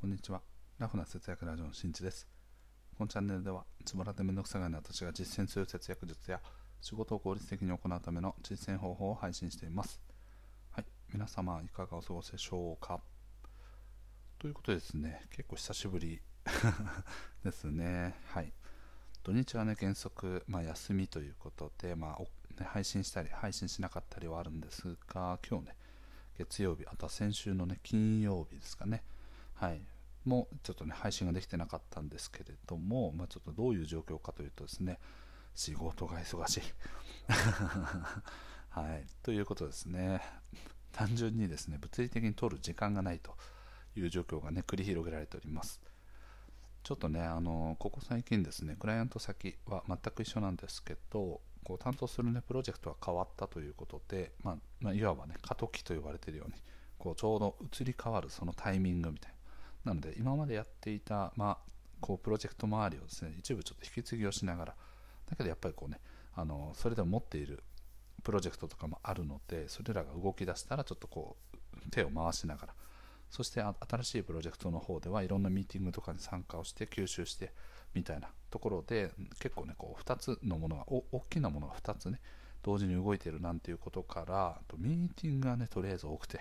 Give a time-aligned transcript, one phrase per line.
[0.00, 0.40] こんにちは。
[0.78, 2.26] ラフな節約ラジオのしんちです。
[2.96, 6.40] このチャンネルでは、つぼらでめんどくさがいの私が実践する節約術や、
[6.80, 10.00] 仕事を効率的に行うための実践方法を配信しています。
[10.70, 10.86] はい。
[11.12, 13.02] 皆様、いかがお過ごしでしょうか？
[14.38, 16.22] ということでですね、結構久しぶり
[17.44, 18.14] ですね。
[18.28, 18.54] はい。
[19.22, 22.20] 土日はね、原則、まあ、休みということで、まあ
[22.58, 25.76] ね、配信したり、配信しなかったりはあるんですが、今日ね、
[26.38, 29.04] 月曜日、あとは先週のね、金曜日ですかね。
[29.60, 29.82] はい。
[30.24, 34.98] もうちょっとね、配信ができてなかったんですけれども、まあ、ちょっとどういう状況かというとですね、
[35.54, 36.62] 仕事が忙しい。
[38.70, 39.06] はい。
[39.22, 40.22] ということですね。
[40.92, 43.36] 単純にですね、物理的に取る時間がないと
[43.94, 45.82] いう状況がね、繰り広げられております。
[46.82, 56.54] ちょっとね、あの、ここ最近ですね、クライアント先は全く一緒なんですけど、こう担当するね、プロジェクトが変わったということで、まあ、まあ、いわばね、過渡期と呼ばれているように、
[56.98, 59.39] こうちょうど移り変わるそのタイミングみたいな。
[59.84, 61.58] なので今までやっていた、まあ、
[62.00, 64.74] こうプロジェクト周りをですね一部ちょっと引き継ぎをしながら
[65.28, 66.00] だけどやっぱりこうね
[66.34, 67.62] あのそれでも持っている
[68.22, 72.74] プロジェクトとかもあるのでそれらが動き出したらちょっとこう手を回しながら
[73.30, 77.52] そして新しいプロジェクトの方ではいろんなミーティングとかに参加をして吸収して
[77.94, 82.20] みたいなところで結構ねこう2つのものが大きなものが2つね
[82.62, 86.40] 同時に動いてるなんていうことからとミーティングがねとりあえず多くて。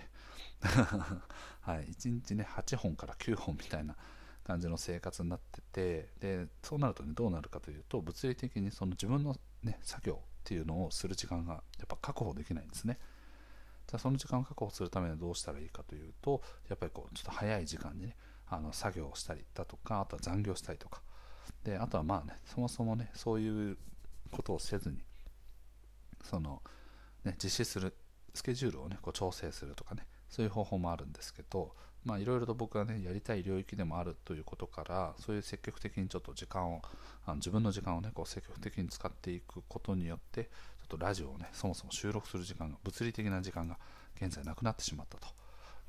[1.62, 3.96] はい、1日ね8本から9本みたいな
[4.44, 13.00] 感じの生活になっててでそうなるとねどうなるかというと物理的にその自分の、ね、作業っていうのをする時間がやっぱ確保できないんですね。
[13.88, 18.16] じゃその時間を確保するためにはどうしたらいいかというとやっぱりこうちょっと早い時間にね
[18.48, 21.02] あの作業をしたりだとかあとは残業したりとか。
[21.64, 23.78] であとはまあねそもそもねそういう
[24.32, 25.04] ことをせずに
[26.24, 26.62] その、
[27.24, 27.96] ね、実施する
[28.34, 31.74] スケジュールをねこう調整するとかねそういう方法もあるんですけど
[32.06, 36.82] まあいろいろと僕がねやりたい領域でもあるということからそういう積極的にちょっと時間を
[37.26, 40.50] あの自分の時間をねこう積極的に使っていくことによってちょ
[40.86, 43.78] っとラジオをねそもそも収録する時間が物理的な時間が
[44.22, 45.28] 現在なくなってしまったと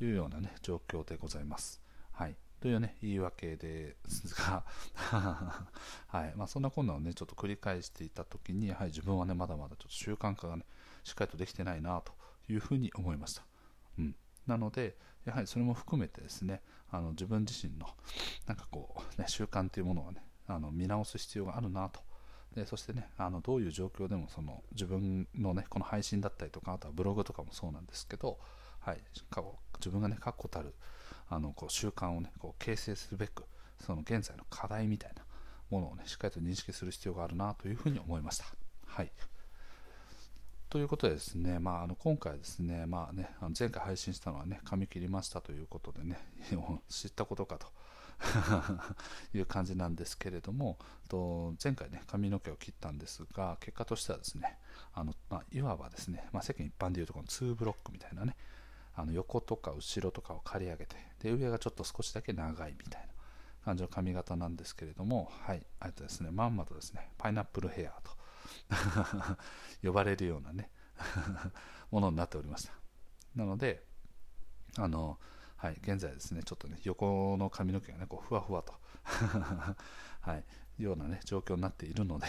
[0.04, 1.81] いうようなね状況でございます。
[2.12, 2.50] はい。
[2.60, 4.65] というね言い訳ですが
[6.09, 6.34] はい。
[6.37, 10.65] まあ、そんなこんなをねちょっと繰り返していた時にやはり自分はねまだまだちょっと習慣化がね
[11.03, 12.12] しっかりとできてないなと
[12.48, 13.43] いうふうに思いました、
[13.98, 14.16] うん、
[14.47, 17.88] なのでやはりそれも含めてですねあの自分自身の
[18.47, 22.00] なんかこう、ね、習慣というものをねあの見直す必要があるなと。
[22.54, 28.41] でそしてねあのどういう状況でもその自分のねこの配信だったりとかあとはブログとかもそうなんですけど、
[28.81, 29.00] はい、
[29.78, 30.75] 自分がね確固たる
[31.30, 33.44] あのこう習慣をねこう形成するべく
[33.78, 35.22] その現在の課題みたいな
[35.70, 38.44] ものをねしっかりと認識する必要があるなというふうに思いました。
[38.86, 39.10] はい
[40.70, 46.16] ということでですね、まあ、あの今回ですね、まあね、あの前回配信したのはね、髪切りましたということでね、
[46.88, 47.66] 知ったことかと
[49.36, 54.60] いう感じなんですけれども、と前回ね、髪の毛を切ったんですが、結果としてはですね、
[54.92, 58.36] あのまあ、いわばですね、まあ、世間一般でいうとこの2ブロックみたいなね、
[58.95, 63.09] あの横とか後ろとかを刈り上げてで上がちょっと少しだけ長いみたいな
[63.65, 65.67] 感じの髪型なんですけれどもはい。
[65.78, 68.11] あとですねまんまとですねパイナップルヘアと
[69.83, 70.71] 呼ばれるようなね
[71.91, 72.73] ものになっておりました。
[73.34, 73.84] なので
[74.77, 75.19] あの
[75.57, 75.75] はい。
[75.83, 78.75] 現在ですねちょっとね横の髪の毛がねこうふわふわと。
[80.21, 80.45] はい。
[80.84, 82.26] ようなね状況になっているので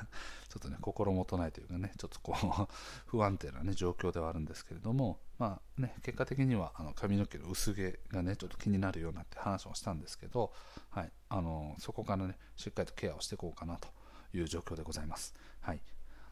[0.48, 2.68] ちょっとね心もとないというかねちょっとこう
[3.06, 10.52] 不安定なね状況ではあるんですけれどもまあね結果的にはあの髪の毛の薄毛がねちょっと気になるようなって話をしたんですけど
[10.90, 13.88] はいあのそこからねしっかりとケアをしていこうかなと
[14.32, 15.34] いう状況でございます。
[15.60, 15.80] はい。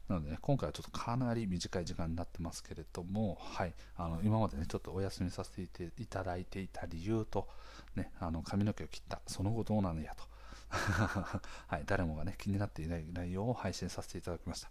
[0.08, 7.48] なのでね、今回はちょっとかなり短い時間になってますけれども、はい、あの今までね、ちょっとお休みさせていただいていた理由と、
[7.94, 10.24] ね、あの髪の毛を切った、その後どうなのやと
[10.72, 14.70] はい、誰もがね、気になっていない内容を配信させていただきました。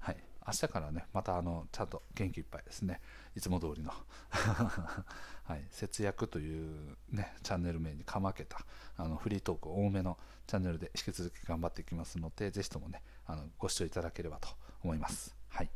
[0.00, 0.16] はい、
[0.46, 3.00] 明日からね、またあの、ちゃんと元気いっぱいですね、
[3.34, 3.92] いつも通りの
[5.44, 8.58] はい、節約というね、チャンネル名にかまけた、
[8.96, 14.48] あの、フリートーク多めのチャンネルで引き続き頑張っていきますので、ぜひともね、あの、ご視聴いただければと
[14.82, 15.34] 思います。
[15.48, 15.70] はい。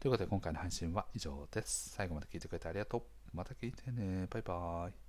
[0.00, 1.90] ということで、今回の配信は以上です。
[1.90, 3.02] 最後まで聞いてくれてありがとう。
[3.32, 4.26] また聞いてね。
[4.30, 5.07] バイバーイ。